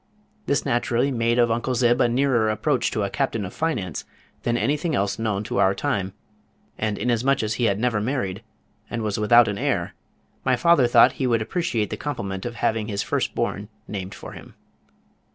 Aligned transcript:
This 0.47 0.65
naturally 0.65 1.11
made 1.11 1.37
of 1.37 1.51
Uncle 1.51 1.75
Zib 1.75 2.01
a 2.01 2.09
nearer 2.09 2.49
approach 2.49 2.89
to 2.89 3.03
a 3.03 3.09
Captain 3.11 3.45
of 3.45 3.53
Finance 3.53 4.03
than 4.41 4.57
anything 4.57 4.95
else 4.95 5.19
known 5.19 5.43
to 5.43 5.59
our 5.59 5.75
time, 5.75 6.13
and 6.75 6.97
inasmuch 6.97 7.43
as 7.43 7.53
he 7.53 7.65
had 7.65 7.77
never 7.77 8.01
married, 8.01 8.41
and 8.89 9.03
was 9.03 9.19
without 9.19 9.47
an 9.47 9.59
heir, 9.59 9.93
my 10.43 10.55
father 10.55 10.87
thought 10.87 11.11
he 11.11 11.27
would 11.27 11.43
appreciate 11.43 11.91
the 11.91 11.97
compliment 11.97 12.47
of 12.47 12.55
having 12.55 12.87
his 12.87 13.03
first 13.03 13.35
born 13.35 13.69
named 13.87 14.15
for 14.15 14.31
him. 14.31 14.55